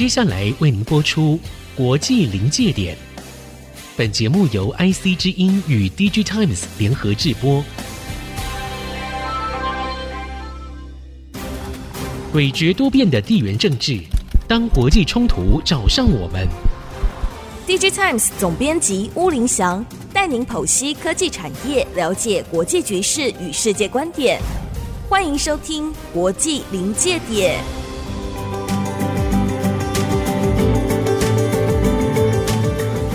[0.00, 1.38] 接下来为您播出
[1.76, 2.96] 国际临界点。
[3.98, 7.62] 本节目由 IC 之音与 DG Times 联合制播。
[12.32, 14.00] 诡谲多变的地缘政治，
[14.48, 16.48] 当国际冲突找上我们
[17.66, 24.40] ，DG Times 总编辑巫凌祥带您剖析科技产业，了解国际局势与世界观点。
[25.10, 27.62] 欢迎收听国际临界点。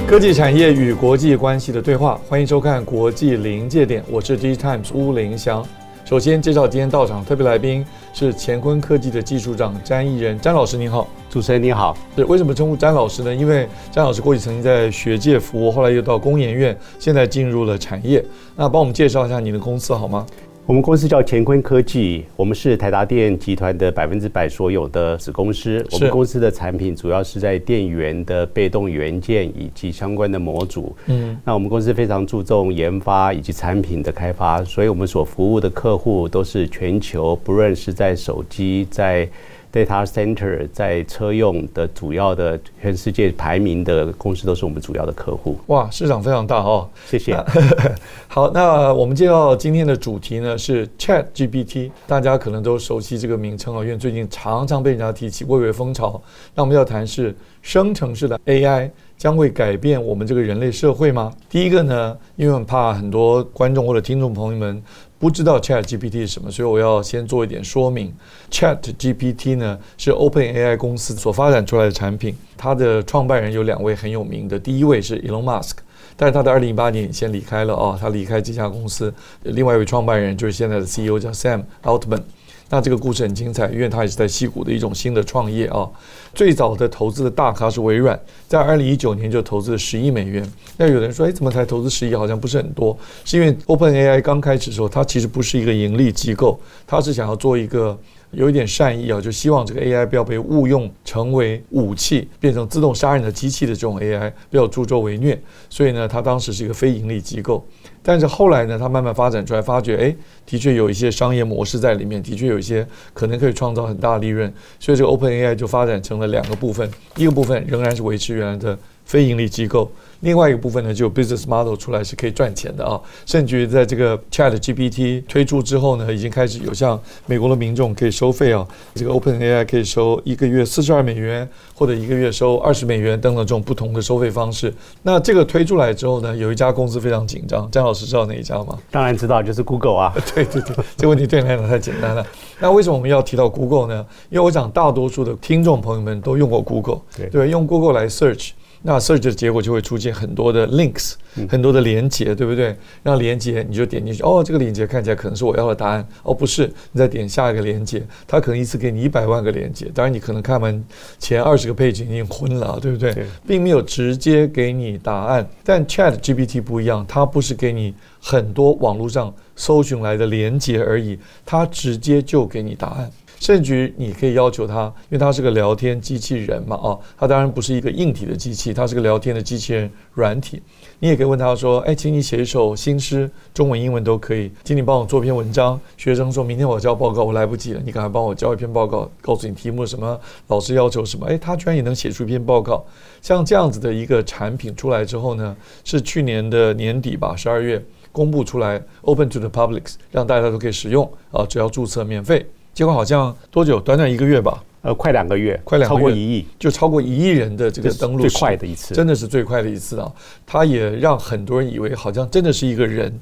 [0.07, 4.03] 科技产业与国际关系的对话，欢迎收看国际临界点。
[4.07, 5.65] 我是 DG Times 巫凌祥。
[6.05, 7.83] 首先介绍今天到场特别来宾
[8.13, 11.07] 是乾坤科技的技术长詹义仁，詹老师您好。
[11.27, 11.97] 主持人你好。
[12.15, 13.33] 是为什么称呼詹老师呢？
[13.33, 18.23] 因为詹老师过去曾经在学界服务，后来又到工研院，现在进入了产业。
[18.55, 20.23] 那帮我们介绍一下你的公司好吗？
[20.67, 25.85] 我们公司叫乾坤科技，我们是台达电集团的百分之百所有的子公司。
[25.91, 30.95] 我们公司的产品主要是在电源的被动元件以及相关的模组。
[31.05, 39.29] 嗯，那我们公司非常注重研发以及产品的开发，所以我们所服务的客户都是全球，不论是在手机在。
[39.75, 45.59] Data Center 在车用的主要的全世界排名的公司都是我们主要的客户。
[45.67, 46.87] 哇，市场非常大哦！
[47.05, 47.35] 谢谢。
[48.29, 56.21] 好，那我们介绍今天的主题呢是 Chat GPT，大家可能都熟悉这个名称啊，因为最近常常被人家提起，蔚为风潮。
[56.53, 61.33] 那我们要谈是生成式的 AI 将会改变我们这个人类社会吗？
[61.49, 64.81] 第一个呢，因为我们怕很多观众或者听众朋友们。
[65.25, 68.13] 不知道 Chat GPT 是什么，所以我要先做一点说明。
[68.51, 75.77] Chat GPT 呢是 OpenAI 公司所发展出来的产品，它的创办人有两位很有名的，第一位是 Elon Musk，
[76.15, 79.11] 但是他在二零一八年先离开了啊，他离开这家公司。
[79.41, 82.21] 另外一位创办人就是现在的 CEO 叫 Sam Altman。
[82.69, 85.87] 那这个故事很精彩，因为它也是在矽谷的一种新的创业啊。
[86.33, 90.45] 最早的投资的大咖是微软，在二零一九年就投资了十亿美元。
[90.77, 92.15] 那有人说，哎，怎么才投资十亿？
[92.15, 92.97] 好像不是很多。
[93.23, 97.97] 是因为 OpenAI 刚开始的时候，它其实不是一个盈利机构，它是想要做一个
[98.31, 105.39] 有一点善意啊，就希望这个 AI 不要被误用成为武器，变成自动杀人的机器的这种 AI，不要助纣为虐。
[105.69, 107.65] 所以呢，它当时是一个非盈利机构。
[108.07, 112.85] 但是后来呢，它慢慢发展出来，发觉哎，的确有一些商业模式在里面，的确有一些
[113.15, 119.91] 可能可以创造很大利润，所以这个 OpenAI 就发展成了两个部分，一个部分仍然是维持原来的非盈利机构。
[120.21, 134.73] 另外一个部分呢，就 business model 出来是可以赚钱的啊，甚至于在这个 Chat GPT 推出之后呢，已经开始有像美国的民众可以收费啊，这个 OpenAI 可以收一个月四十二美元，或者一个月收二十美元等等这种不同的收费方式。
[135.03, 138.77] 那这个推出来之后呢，有一家公司非常紧张，张老师知道哪一家吗？
[138.89, 140.13] 当然知道，就是 Google 啊。
[140.33, 142.25] 对对对，这个问题对你来讲太简单了。
[142.59, 144.05] 那为什么我们要提到 Google 呢？
[144.29, 148.51] 因为我想大多数的听众朋友们都用过 Google，对对，用 Google 来 search。
[148.87, 151.13] 那 search 的结果就会出现很多的 links，
[151.49, 152.75] 很多的连接，对不对？
[153.01, 160.83] 那连接你就点进去，哦，这个连接看起来可能是我要的答案，哦，不是，你再点下一个连接，它可能一次给你一百万个连接，当然你可能看完
[161.17, 163.25] 前二十个 page 已经昏了，对不对？
[163.47, 165.49] 并没有直接给你答案。
[165.63, 167.91] 但 Chat GPT 不一样，它不是给你
[168.21, 173.11] 很多网络上搜寻来的连接而已，它直接就给你答案。
[173.45, 180.59] 甚至于你可以要求他，因为他是个聊天机器人嘛，啊，他当然不是一个硬体的机器，他是个聊天的机器人软体。
[180.97, 185.79] 你也可以问他说，哎，请你写一首新诗，中文、英文都可以，请你帮我做篇文章。
[185.95, 192.83] 学生说明天我交报告，我来不及了，你赶快帮我交一篇报告，告诉你题目什么，老师要求什么，哎，他居然也能写出一篇报告。
[193.21, 197.79] 像这样子的一个产品出来之后呢，是去年的年底吧，十二月
[198.11, 202.43] 公布出来，open to the publics，让大家都可以使用啊，只要注册免费。
[202.75, 203.79] 结果好像多久？
[203.79, 210.11] 短短一个月吧，呃，快两个月，快两个月，超过一亿，就超过一亿人的这个登录，最快的一次，真的是最快的一次啊！
[210.45, 213.17] 他也让很多人以为好像真的是一个人。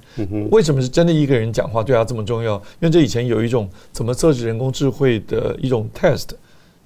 [0.49, 2.55] 为什么是真的一个人讲话对他这么重要？
[2.55, 6.29] 因为这以前有一种怎么测试人工智慧的一种 test，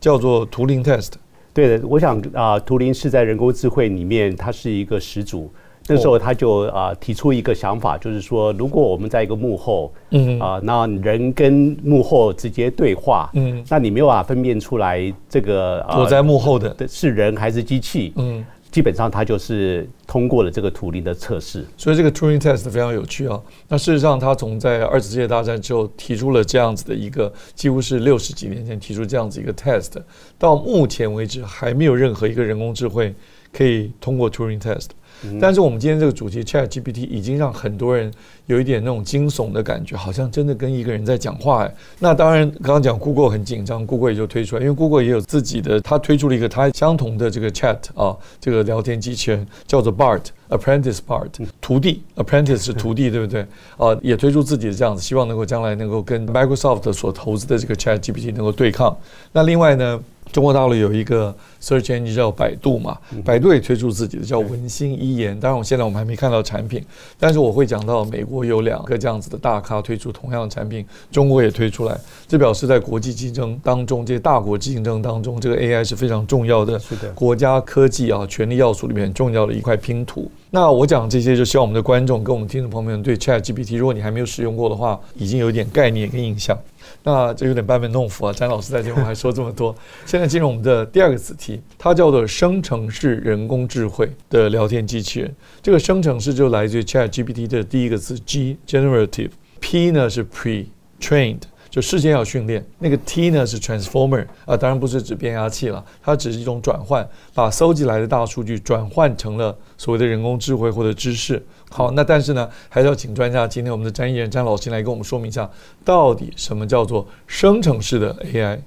[0.01, 1.13] 叫做图灵 test。
[1.53, 5.49] 对的，我想啊，图灵是在人工智慧里面，它是一个始祖。
[5.87, 21.65] 那时候他就啊提出一个想法，就是说，如果我们在一个幕后，嗯啊，那人跟幕后直接对话，嗯，那你没有办法分辨出来这个躲在幕后的是人还是机器，嗯，基本上他就是通过了这个图灵的测试。
[21.77, 23.41] 所以这个 Turing Test 非常有趣啊。
[23.69, 29.93] 那事实上，他从在二次世界大战之后提出了这样子的一个，几乎是六十几年前提出这样子一个 test，
[30.37, 33.15] 到目前为止还没有任何一个人工智慧
[33.53, 34.87] 可以通过 Turing Test。
[35.23, 38.11] 嗯、但是我们今天这个主题 Chat GPT 已经让很多人
[38.45, 41.73] 有一点那种惊悚的感觉，好像真的跟一个人在讲话哎。
[41.99, 51.29] 那当然，刚刚讲 Google 很紧张，Google 也就推出来，因为 Google 也有自己的，它推出了一个它相同的这个 Chat 啊，这个聊天机器人叫做 Bart，Apprentice Bart，
[51.59, 53.41] 徒弟，Apprentice 是徒弟， 对不对？
[53.77, 58.95] 啊，也推出自己的这样子，希望能够将来能够跟 Microsoft 所投资的这个 Chat GPT 能够对抗。
[59.33, 59.99] 那另外呢，
[60.31, 65.37] 中国大陆有一个 search engine 叫百度嘛，百度也推出自己的叫文心一言。
[65.39, 66.83] 当然，我现在我们还没看到产品，
[67.19, 71.97] 但是我会讲到美国有两个这样子的大咖推出同样的产品，中国也推出来，
[72.27, 80.29] 这表示在国际竞争当中，这些大国竞争当中，这个 AI 是非常重要的，是的，国家科技啊权力要素里面很重要的一块拼图。
[80.51, 86.57] 那我讲这些，就希望我们的观众跟我们听众朋友们对 ChatGPT，如果你还没有使用过的话，已经有点概念跟印象。
[87.03, 88.33] 那这有点班门弄斧啊！
[88.33, 89.73] 詹老师在节目还说这么多。
[90.05, 95.35] 现在进入我们的第二个子题，它叫做生成式人工智慧的聊天机器人。
[95.61, 101.41] 这个生成式就来自于 ChatGPT 的第一个字 G，generative，P 呢是 pre-trained。
[101.69, 111.45] 就事先要训练，那个 T 呢是 transformer 啊，当然不是指变压器了，它只是一种转换，把搜集来的大数据转换成了所谓的人工智慧或者知识。
[111.69, 115.49] 好，那但是呢，还是要请专家，今天我们的詹毅仁詹老师来跟我们说明一下，
[115.83, 118.59] 到底什么叫做生成式的 AI。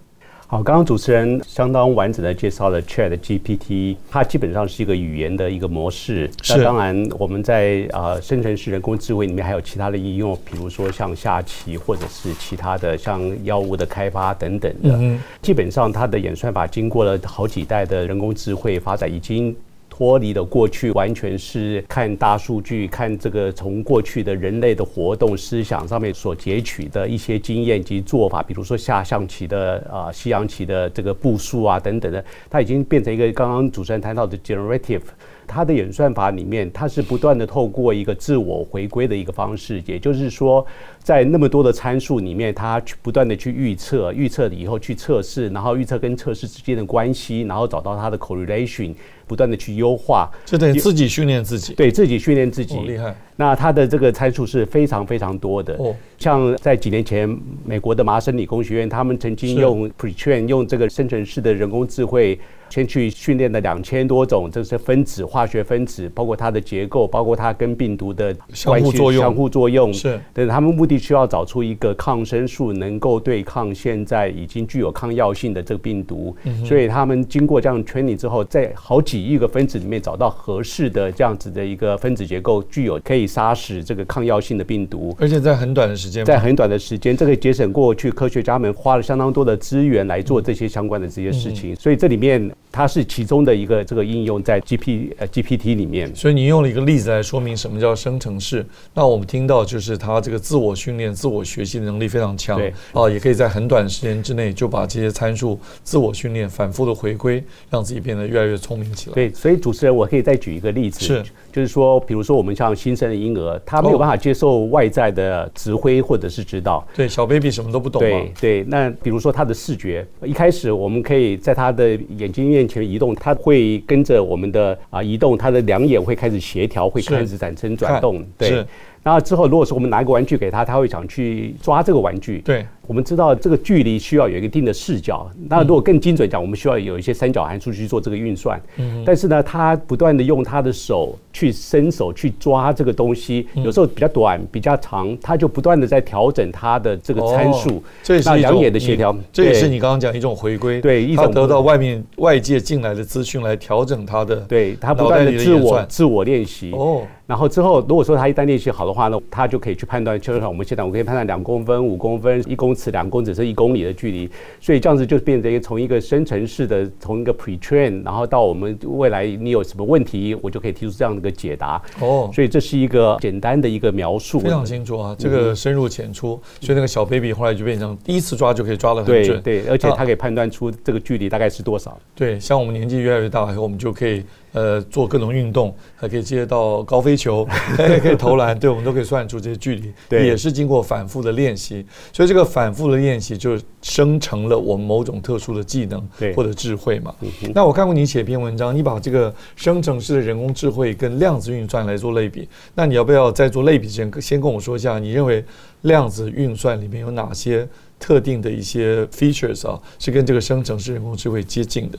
[0.47, 6.29] 好，刚刚主持人相当完整的介绍了 Chat GPT，它基本上是一个语言的一个模式。
[6.43, 6.57] 是。
[6.57, 14.91] 那当然，我们在啊、呃、生成式人工智慧里面还有其他的应用，比如说像下棋或者是其他的像药物的开发等等的。
[14.99, 15.21] 嗯。
[15.41, 19.57] 基本上，它的演算法经过了好几代的人工智慧发展，已经。
[20.01, 35.03] 脱离的过去，完全是看大数据，看这个从过去的人类的活动、思想上面所截取的一些经验及做法，比如说下象棋的啊、西洋棋的这个步数啊等等的，它已经变成一个刚刚主持人谈到的 generative。
[35.51, 40.65] 它的演算法里面，它是不断的透过一个自我回归的一个方式，也就是说，
[41.03, 48.95] 在那么多的参数里面，它去不断的去预测，预测了以后去测试，然后预测跟测试之间的关系，然后找到它的 correlation，
[49.27, 53.13] 不断的去优化，就等于自己训练自己，对自己训练自己，哦，厉害。
[53.41, 57.27] 那它的这个参数是非常非常多的，哦，像在几年前，
[57.65, 62.39] 美国的麻省理工学院，他们曾经用 pretrain 用这个生成式的人工智慧。
[62.71, 69.21] 先去训练了两千多种，这是分子、化学分子，包括它的结构，包括它跟病毒的相互作用。
[69.21, 76.33] 相互作用是，对，他们目的需要找出一个抗生素，能够对抗现在已经具有抗药性的这个病毒。
[76.45, 85.17] 嗯、所以他们经过这样 training 之后，在好几亿个分子里面找到合适的这样子的一个分子结构，具有可以杀死这个抗药性的病毒。
[85.19, 91.73] 而且在很短的时间，在很短的时间，这个节省过去科学家们花了相当多的资源来做这些相关的这些事情。
[91.73, 92.51] 嗯、所以这里面。
[92.73, 98.65] 它是其中的一个这个应用在 G P 呃 G P T 里面，所以你用了一个例子来说明什么叫生成式。
[98.95, 109.15] 那我们听到就是它这个自我训练、自我学习的能力非常强，对，啊，也可以在很短的时间之内就把这些参数自我训练、反复的回归，让自己变得越来越聪明起来。
[109.15, 118.65] 对，所以主持人，我可以再举一个例子，是，就是说，比如说我们像新生的婴儿，他没有办法接受外在的指挥或者是指导，对，小 baby 什么都不懂，对对。
[118.69, 123.37] 那比如说他的视觉，一开始我们可以在他的眼睛面前移动，他。
[123.41, 128.63] 会跟着我们的啊移动，他的两眼会开始协调，会开始产生转动，对。
[129.03, 132.67] 然后之后，如果说我们拿一个玩具给他，他会想去抓这个玩具，对。
[132.87, 138.61] 我们知道这个距离需要有一定的视角，那如果更精准讲，我们需要有一些三角函数去做这个运算。
[138.79, 147.81] 嗯，但是呢，他不断的用他的手去伸手去抓这个东西，有时候比较短，比较长，他就不断的在调整他的这个参数。
[148.03, 150.81] 这也是两眼的协调，这也是你刚刚讲一种回归。
[150.81, 156.73] 对，一种得到外面外界进来的资讯来调整他的，对他不断的自我自我练习。
[156.73, 163.55] 哦，然后之后如果说他一旦练习好的话呢，他就可以去判断，就像我们现在我可以判断两公分、五公分、一公尺、两公尺是一。
[163.61, 164.27] 公里的距离，
[164.59, 171.77] 所以这样子就变成一个从一个生成式的，从一个 pre-train，然后到我们未来你有什么问题，我就可以提出这样的一个解答。
[172.01, 176.41] 哦，所以这是一个简单的一个描述，非常清楚啊，这个深入浅出。
[176.63, 181.99] 所以那个小 baby 后来就变成第一次抓就可以抓得很准，对，对，而且他可以判断出这个距离大概是多少。
[182.15, 184.25] 对，像我们年纪越来越大以后，我们就可以。
[184.53, 187.45] 呃，做各种运动，还可以接到高飞球，
[187.77, 197.15] 还 可以投篮，对，我们都可以算出这些距离，对，也是经过反复的练习，所以这个反复的练习就生成了我们某种特殊的技能，对，或者智慧嘛。
[197.55, 205.45] 那我看过你写篇文章，你把这个生成式的人工智慧跟量子运算来做类比，那你要不要在做类比之前，先跟我说一下，你认为
[205.83, 211.99] 量子运算里面有哪些特定的一些 features 啊，是跟这个生成式人工智慧接近的？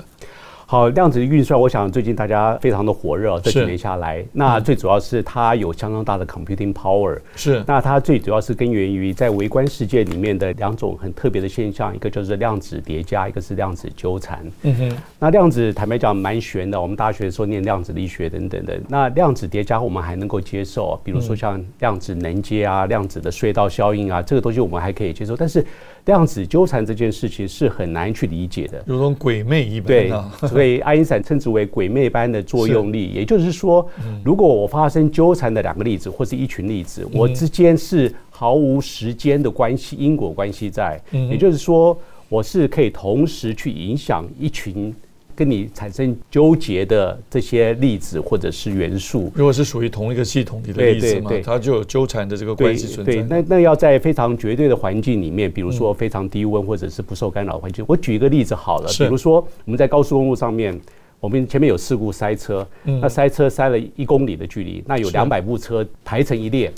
[0.72, 7.20] 好，量子运算，我想最近大家非常的火热，这几年下来，那最主要是它有相当大的 computing power。
[7.36, 14.50] 是，那它最主要是根源于在微观世界里面的两种很特别的现象，一个就是量子叠加，一个是量子纠缠。
[14.62, 18.80] 嗯哼，那量子坦白讲蛮玄的，我们大学的时候念量子力学等等的。
[18.88, 25.66] 那量子叠加我们还能够接受，比如说像量子能阶啊、量子的隧道效应啊，这个东西我们还可以接受，但是。
[26.05, 30.12] 量子纠缠这件事情是很难去理解的，如同鬼魅一般。
[30.12, 30.31] 啊。
[30.41, 33.10] 对， 所以爱因斯坦称之为鬼魅般的作用力。
[33.10, 33.88] 也就是说，
[34.24, 41.01] 如果我发生纠缠的两个粒子或是一群粒子，我之间是毫无时间的关系、因果关系在。
[41.12, 41.98] 也就是说，
[42.29, 44.93] 我是可以同时去影响一群。
[45.36, 53.14] 跟你产生纠结的这些粒子或者是元素，如果是属于同一个系统里的粒子嘛，它就有纠缠的这个关系存在。
[53.14, 57.84] 对，那那要在非常绝对的环境里面，比如说非常低温或者是不受干扰的环境。
[57.88, 60.80] 我举一个例子好了，比如说我们在高速公路上面，
[61.20, 66.72] 我们前面有事故塞车，那塞车塞了一公里的距离，那有两百部车排成一列。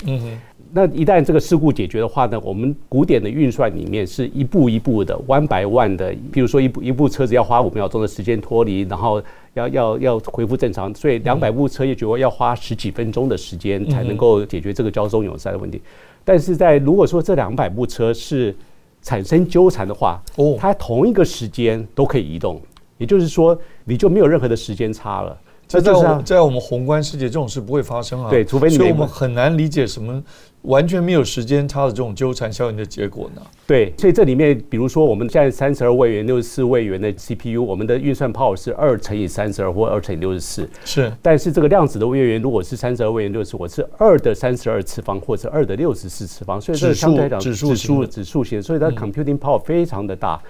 [0.76, 6.12] 那一旦这个事故解决的话呢，我们古典的运算里面是一步一步的，one by one 的。
[6.32, 9.22] 比如说一部一部车子要花五秒钟的时间脱离，然后
[9.54, 15.80] 要要要恢复正常，所以两百部车也就要花十几分钟的时间才能够解决这个交通拥塞的问题。
[16.24, 18.52] 但是在如果说这两百部车是
[19.00, 22.60] 产生纠缠的话，哦，它同一个时间都可以移动，
[22.98, 25.38] 也就是说你就没有任何的时间差了。
[25.66, 28.30] 在在我们在我们宏观世界，这种事不会发生啊。
[28.30, 28.76] 对，除非你。
[28.76, 30.22] 所以我们很难理解什么
[30.62, 33.42] 完全没有时间差的这种纠缠效应的结果呢？
[33.66, 40.68] 对，所以这里面，比如说我们现在三十二位元、六十四位元的 CPU，我们的运算 power 是二乘以三十二或二乘以六十四。
[40.84, 41.12] 是。
[41.20, 50.40] 但是这个量子的位元如果是三十二位元六十四，我是二的三十二次方或者二的六十四次方，所以这个相对来讲指数指数指数型，所以它 computing power 非常的大。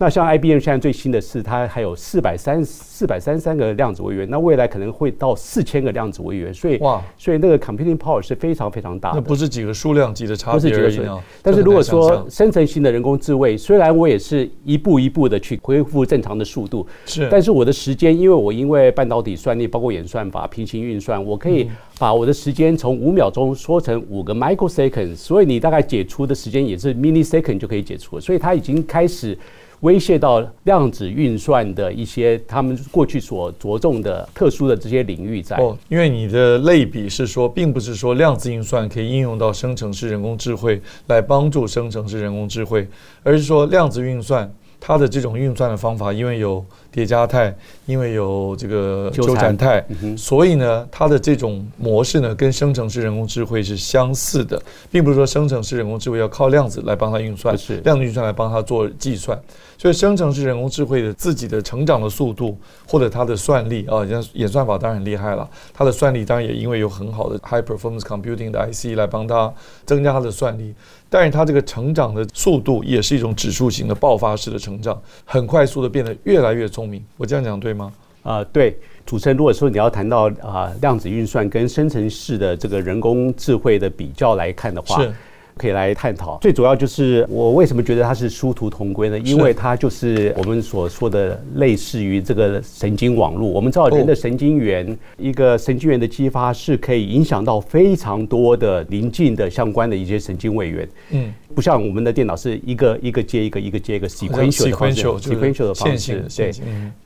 [0.00, 9.16] 那像 IBM 现在最新的是，它还有四百三四百三十三个量子位元，那未来可能会到四千个量子位元，所以哇，所以那个 computing power 是非常非常大的。
[9.16, 11.20] 那不是几个数量级的差别而已啊。
[11.42, 29.36] 但是如果说生成型的人工智慧，虽然我也是一步一步的去恢复正常的速度，是，但是我的时间，因为我因为半导体算力，包括演算法、平行运算，我可以把我的时间从五秒钟缩成五个 microsecond，所以你大概解除的时间也是 millisecond 就可以解除，所以它已经开始。
[29.80, 35.56] 威胁到量子运算的一些他们过去所着重的特殊的这些领域在。
[35.56, 42.86] 哦，因为你的类比是说，并不是说量子运算可以应用到生成式人工智慧来帮助生成式人工智慧，
[43.22, 47.54] 而是说量子运算它的这种运算的方法，因为有叠加态，
[47.86, 49.56] 因为有这个纠缠。
[49.56, 49.84] 态，
[50.16, 57.78] 所以呢，它的这种模式呢，跟生成式人工智慧是相似的，并不是说生成式人工智慧要靠量子来帮它运算，是。
[57.78, 59.36] 量子运算来帮它做计算。
[59.76, 69.52] 所以，生成式人工智慧的自己的成长的速度，或者它的算力啊，像演算法当然很厉害了，它的算力当然也因为有很好的 high performance computing 的 IC 来帮它
[69.86, 70.74] 增加它的算力，
[71.10, 77.04] 但是它这个成长的速度也是一种指数型的爆发式的成长，很快速的变得越来越聪明。
[77.16, 77.92] 我这样讲对吗？
[78.22, 85.12] 啊、呃，对，主持人，如果说你要谈到啊、呃、量子运算跟生成式的这个人工智慧的比较来看的话，是。
[85.58, 89.18] 可以来探讨，最主要就是我为什么觉得它是殊途同归呢？
[89.18, 93.48] 因为它就是我们所说的类似于这个神经网络。
[93.48, 100.88] 我们知道人的神经元，一个神经元的激发是可以影响到非常多的邻近的相关的一些神经位元。
[101.10, 101.34] 嗯。
[101.54, 106.24] 不像我们的电脑是一个一个接一个，一个接一个 sequential 的方式，sequential 的方式。
[106.36, 106.52] 对，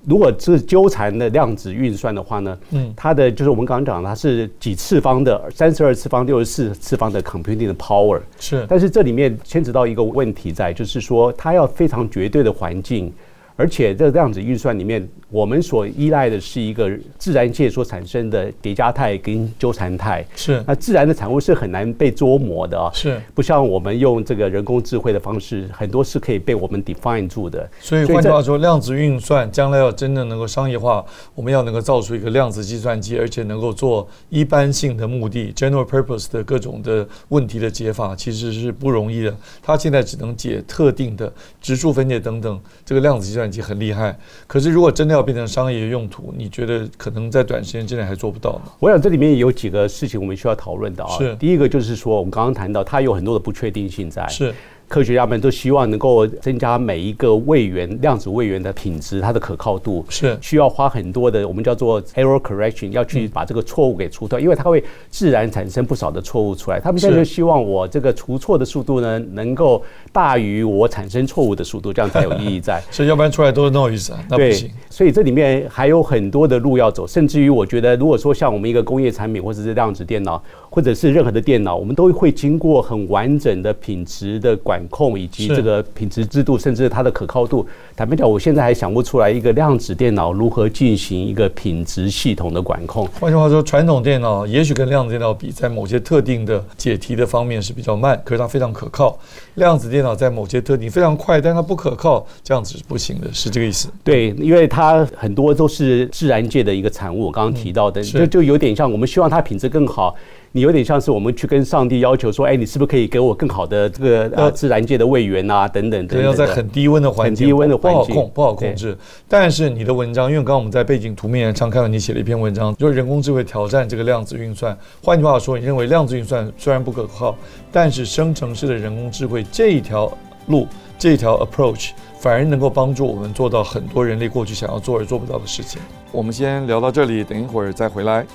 [0.04, 8.20] 如果是纠缠的量子运算的话呢，嗯，它的就是我们刚刚讲的，它是几次方的，三十二次方、六十四次方的 computing 的 power。
[8.42, 13.12] 是，但是这里面牵扯到一个问题在，就是说它要非常绝对的环境。
[13.62, 20.26] 而且这个量子运算里面，我们所依赖的是一个自然界所产生的叠加态跟纠缠态。
[20.34, 22.90] 是，那自然的产物是很难被捉摸的啊。
[22.92, 27.70] 是，不像我们用这个人工智慧的方式，很多是可以被我们 define 住的。
[27.78, 31.04] 所以换句话说，量子运算将来要真正能够商业化，
[31.36, 39.32] 我们要能够造出一个量子计算机，而且能够做一般性的目的 （general purpose） 的各种的问题的解法，其实是不容易的。
[39.62, 43.51] 它现在只能解特定的质数分解等等，这个量子计算。
[43.52, 44.16] 算机很厉害，
[44.46, 48.72] 可是如果真的要变成商业用途，你觉得可能在短时间之内还做不到吗？
[48.80, 51.18] 我想这里面有几个事情我们需要讨论的啊。
[51.18, 54.26] 是，第一个就是说，我们刚刚谈到它有很多的不确定性在。
[54.28, 54.54] 是。
[54.92, 66.78] 科学家们都希望能够增加每一个位元量子位元的品质，它的可靠度是需要花很多的，我们叫做 error correction，要去把这个错误给除掉，因为它会自然产生不少的错误出来。
[66.78, 69.82] 他们现在就希望我这个除错的速度呢，能够
[70.12, 72.78] 大于我产生错误的速度，这样才有意义在。
[72.92, 74.70] 所以要不然出来都是 noise 啊，那不行。
[74.90, 87.66] 所以这里面还有很多的路要走，甚至于我觉得，如果说像我们一个工业产品或者是量子电脑，或者是任何的电脑，我们都会经过很完整的品质的管控，以及这个品质制度，甚至它的可靠度。
[87.96, 93.06] 坦白讲，我现在还想不出来一个量子电脑如何进行一个品质系统的管控。
[93.20, 99.18] 换句话说，传统电脑也许跟量子电脑比，在某些特定的解题的方面是比较慢，可是它非常可靠。
[99.56, 103.88] 量子电脑在某些特定非常快，但它不可靠，这样子是不行的，是这个意思。
[104.02, 110.14] 对，因为它很多都是自然界的一个产物，我刚刚提到的，嗯、就就有点像我们希望它品质更好。
[110.54, 116.22] 你有点像是我们去跟上帝要求说，哎，你是不是可以给我更好的这个呃自然界的位元啊，等等等等。
[116.22, 118.96] 要在很低温的环境，很低温的环境不好控，不好控制。
[119.26, 124.76] 但是你的文章，因为刚刚我们在背景图面上看到你写了一篇文章，就是人工智慧挑战这个量子运算。
[125.02, 127.34] 换句话说，你认为量子运算虽然不可靠，
[127.72, 130.12] 但是生成式的人工智慧这一条
[130.48, 130.68] 路，
[130.98, 135.80] 这一条 approach 反而能够帮助我们做到很多人类过去想要做而做不到的事情。
[136.12, 138.26] 我们先聊到这里，等一会儿再回来。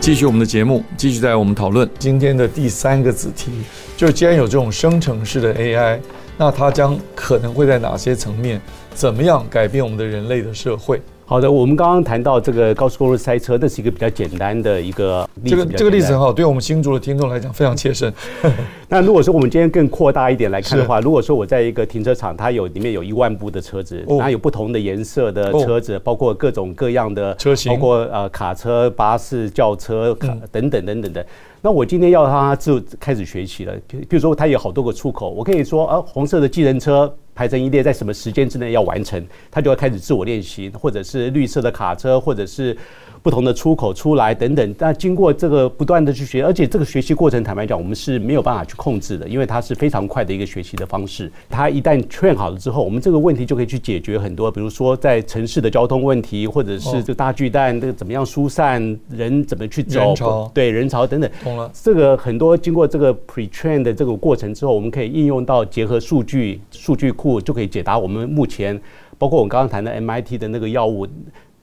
[0.00, 3.50] 继续我们的节目，继续在我们讨论今天的第三个子题，
[3.98, 5.98] 就是既然有这种生成式的 AI，
[6.38, 8.58] 那它将可能会在哪些层面，
[8.94, 11.02] 怎么样改变我们的人类的社会？
[11.30, 15.56] 好的，我们刚刚谈到这个高速公路塞车，这是一个比较简单的一个例子。
[15.56, 18.12] 这个这个例子很好，对我们新竹的听众来讲非常切身。
[18.90, 31.24] 那如果说我们今天更扩大一点来看的话，如果说我在一个停车场，它有里面有一万部的车子，它有不同的颜色的车子，包括各种各样的车型，包括呃卡车、巴士、轿车卡等等等等的。
[31.62, 37.14] 那我今天要让他就开始学习了，比如说它有好多个出口，我可以说啊，红色的计程车。
[37.40, 42.76] 排成一列，在什么时间之内要完成，他就要开始自我练习，或者是绿色的卡车，或者是。
[43.22, 51.30] 不同的出口出来等等，但经过这个不断的去学，而且这个学习过程，坦白讲，我们是没有办法去控制的，因为它是非常快的一个学习的方式。
[51.48, 61.30] 它一旦 train 好了之后，我们这个问题就可以去解决很多，比如说在城市的交通问题，或者是这大巨蛋这个怎么样疏散人，怎么去走，对人潮等等。
[61.44, 61.70] 懂了。
[61.74, 68.80] 这个很多经过这个 pre-train 的这个过程之后，我们可以应用到结合数据数据库，就可以解答我们目前
[69.18, 71.06] 包括我们刚刚谈的 MIT 的那个药物。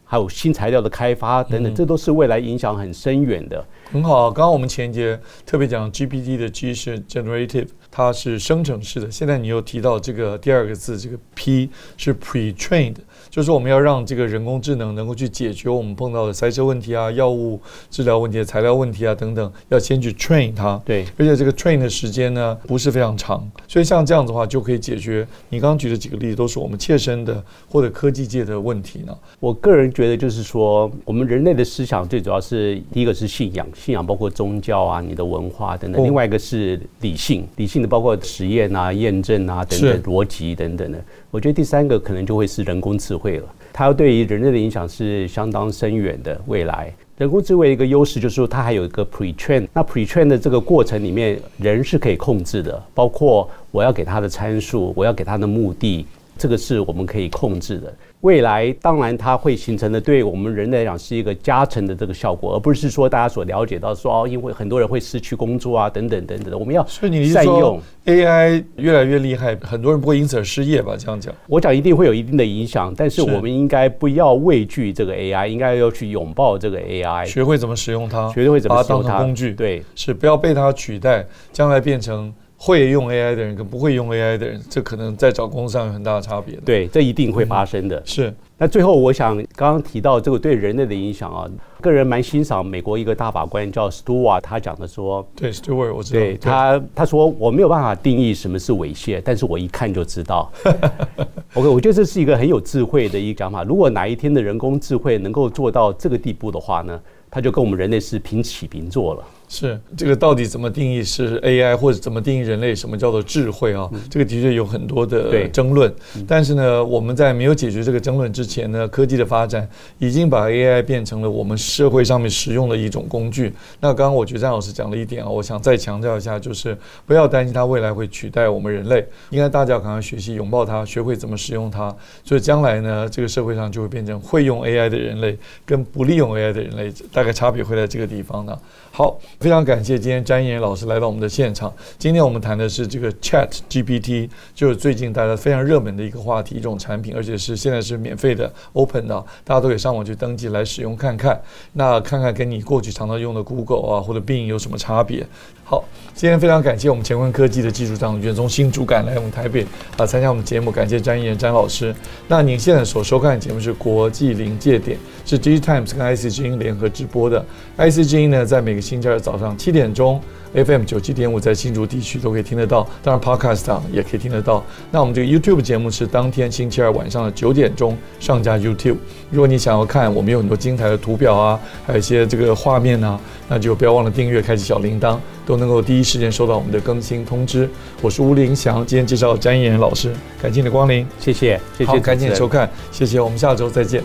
[0.07, 3.63] 还有新材料的开发等等，这都是未来影响很深远的。
[3.91, 9.09] 很好，刚刚我们前一节特别讲 GPT 的 G 是 generative，它是生成式的。
[9.09, 12.97] 现在你又提到这个第二个字，这个 P 是 pre-trained。
[13.31, 20.79] 就是我们要让这个人工智能能够去解决我们碰到的塞车问题啊、药物治疗问题、材料问题啊等等，要先去 train 它。
[20.85, 29.17] 对，而且这个 train 的时间呢不是非常长，所以像这样子的话就可以解决你刚刚举的几个例子，都是我们切身的或者科技界的问题呢。
[29.39, 40.99] 我个人觉得就是说，我们人类的思想最主要是第一个是信仰，信仰包括宗教啊、你的文化等等；另外一个是理性，理性的包括实验啊、验证啊等等、逻辑等等的。
[41.31, 46.39] 我觉得第三个可能就会是人工智慧了，它对于人类的影响是相当深远的。
[46.47, 56.05] 未来人工智慧一个优势就是说，它还有一个 pre-train，那 pre-train 的这个过程里面，人是可以控制的，包括我要给它的参数，我要给它的目的，
[56.37, 57.93] 这个是我们可以控制的。
[58.21, 66.57] 未来当然它会形成的，对我们人类来讲是一个加成的这个效果，而不是说大家所了解到说哦，因为很多人会失去工作啊，等等等等的。
[66.57, 67.11] 我们要善
[67.45, 70.95] 用 AI 越来越厉害，很多人不会因此而失业吧？
[70.97, 79.53] 这样讲，我讲一定会有一定的影响，但是我们应该不要畏惧这个 AI，应该要去拥抱这个 AI，学会怎么使用它，学会怎么使用它，它当工具。
[79.53, 82.33] 对，是不要被它取代，将来变成。
[82.57, 86.55] 会用 AI 的人跟不会用 AI 的人，这可能在找工作上有很大的差别。
[86.65, 87.97] 对，这一定会发生的。
[87.97, 88.33] 嗯、是。
[88.57, 91.47] 那最后，我想刚刚提到这个对人类的影响啊，
[91.79, 96.19] 个人蛮欣赏美国一个大法官叫 Stewart，他讲的说，对 Stewart，我知道。
[96.19, 100.51] 对他，他说我没有办法定义什么是猥亵，但是我一看就知道。
[101.53, 103.63] OK，我觉得这是一个很有智慧的一个讲法。
[103.63, 109.23] 如果哪一天的人工智慧能够做到这个地步的话呢，他就跟我们人类是平起平坐了。
[109.49, 112.75] 是这个到底怎么定义是 AI，或者怎么定义人类？
[112.75, 113.89] 什么叫做智慧啊？
[113.93, 115.89] 嗯、这个的确有很多的争论。
[116.15, 119.67] 嗯、但是呢，我们在没有解决这个争论之前呢，科技的发展
[119.99, 123.53] 已经把 AI 变成了我们社会上面使用的一种工具。
[123.79, 131.95] 那刚刚我觉得张老师讲了一点啊，我想再强调一下，就是不要担心它未来会取代我们人类，应该大家赶快学习拥抱它，学会怎么使用它。
[132.25, 138.57] 所以将来呢，这个社会上就会变成会用 AI 的人类跟不利用 AI 的人类，大概差别会在这个地方呢。
[138.97, 141.71] 好，非常感谢今天詹延老师来到我们的现场。
[141.99, 151.39] 今天我们谈的是这个 Chat GPT，就是最近大家非常热门的一个话题，一种产品，而且是现在是免费的 Open 的，大家都可以上网去登记来使用看看。
[151.73, 155.23] 那看看跟你过去常常用的 Google 啊或者 Bing 有什么差别？
[155.63, 155.83] 好，
[156.17, 159.63] 今天非常感谢我们乾坤科技的技术长袁宗新主管来我们台北
[159.97, 161.93] 啊参加我们节目，感谢詹延詹老师。
[162.27, 167.45] 那您现在所收看的节目是国际临界点，是 D Times 跟 ICG 联合直播的。
[167.77, 170.19] ICG 呢，在每个星期二早上七点钟
[170.65, 174.65] ，FM 九七点五在新竹地区都可以听得到，当然 Podcast 上也可以听得到。
[174.91, 178.97] 那我们这个 YouTube 节目是当天星期二晚上的九点钟上架 YouTube。
[179.29, 187.69] 如果你想要看，我们有很多精彩的图表啊，还有一些这个画面啊，那就不要忘了订阅，开启小铃铛，都能够第一时间收到我们的更新通知。
[188.01, 194.03] 我是吴林祥，今天介绍詹延老师，感谢你的光临，谢谢，谢谢，好，赶紧收看，谢谢，我们下周再见。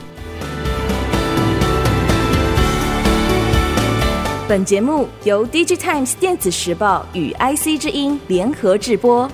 [4.52, 9.26] 本节目由 DigiTimes 电子时报与 IC 之音联合制播。